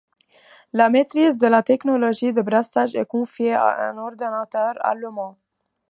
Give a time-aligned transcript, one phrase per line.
[0.73, 5.37] La maitrise de la technologie de brassage est confiée à un ordonateur allemand.